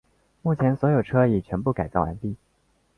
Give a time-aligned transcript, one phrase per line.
[0.41, 2.35] 目前所有车已全部改造完毕。